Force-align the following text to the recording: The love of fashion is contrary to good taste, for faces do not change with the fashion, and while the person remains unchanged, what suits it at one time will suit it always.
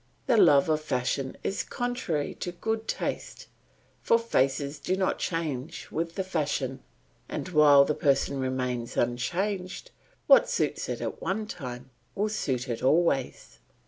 The 0.25 0.35
love 0.35 0.67
of 0.67 0.81
fashion 0.81 1.37
is 1.43 1.61
contrary 1.61 2.33
to 2.39 2.53
good 2.53 2.87
taste, 2.87 3.45
for 4.01 4.17
faces 4.17 4.79
do 4.79 4.95
not 4.95 5.19
change 5.19 5.89
with 5.91 6.15
the 6.15 6.23
fashion, 6.23 6.79
and 7.29 7.49
while 7.49 7.85
the 7.85 7.93
person 7.93 8.39
remains 8.39 8.97
unchanged, 8.97 9.91
what 10.25 10.49
suits 10.49 10.89
it 10.89 11.01
at 11.01 11.21
one 11.21 11.45
time 11.45 11.91
will 12.15 12.29
suit 12.29 12.67
it 12.67 12.81
always. 12.81 13.59